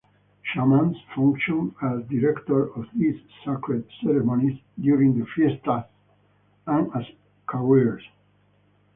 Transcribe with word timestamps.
Shamans 0.41 0.97
function 1.15 1.75
as 1.79 2.01
directors 2.09 2.71
of 2.75 2.87
these 2.97 3.21
sacred 3.45 3.87
ceremonies 4.01 4.59
during 4.79 5.19
the 5.19 5.27
fiestas 5.27 5.83
and 6.65 6.91
as 6.95 7.05
curers. 7.47 8.01